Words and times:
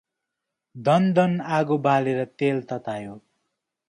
दनदन 0.75 1.35
आगो 1.57 1.77
बालेर 1.87 2.21
तेल 2.43 2.63
ततायो। 2.73 3.13